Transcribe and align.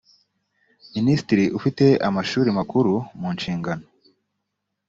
minisitiri 0.93 1.45
ufite 1.57 1.85
amashuri 2.07 2.49
makuru 2.59 2.93
mu 3.19 3.29
nshingano 3.35 3.83